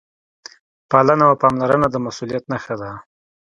پالنه 0.89 1.23
او 1.29 1.33
پاملرنه 1.41 1.87
د 1.91 1.95
مسؤلیت 2.05 2.43
نښه 2.51 2.75
ده. 2.81 2.89